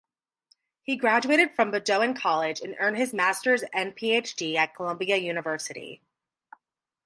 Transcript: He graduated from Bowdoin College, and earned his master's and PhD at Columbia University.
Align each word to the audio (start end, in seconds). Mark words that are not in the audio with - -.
He 0.81 0.95
graduated 0.95 1.51
from 1.51 1.69
Bowdoin 1.69 2.15
College, 2.15 2.59
and 2.59 2.75
earned 2.79 2.97
his 2.97 3.13
master's 3.13 3.61
and 3.71 3.95
PhD 3.95 4.55
at 4.55 4.73
Columbia 4.73 5.17
University. 5.17 6.01